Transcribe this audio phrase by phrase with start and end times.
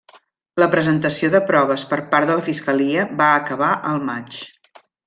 [0.61, 4.43] La presentació de proves per part de la fiscalia va acabar el maig.